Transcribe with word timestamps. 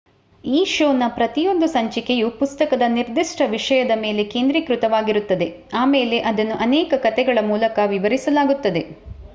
ಈ 0.43 0.59
ಶೋನ 0.65 1.07
ಪ್ರತಿಯೊಂದು 1.09 1.67
ಸಂಚಿಕೆಯು 1.67 2.31
ಪುಸ್ತಕದ 2.31 2.85
ನಿರ್ದಿಷ್ಟ 2.89 3.41
ವಿಷಯದ 3.47 3.95
ಮೇಲೆ 3.97 4.25
ಕೇಂದ್ರಿತವಾಗಿರುತ್ತದೆ 4.25 5.49
ಆಮೇಲೆ 5.75 6.19
ಇದನ್ನು 6.25 6.57
ಅನೇಕ 6.59 7.01
ಕಥೆಗಳ 7.03 7.39
ಮೂಲಕ 7.47 7.79
ವಿವರಿಸಲಾಗುತ್ತದೆ 7.87 8.83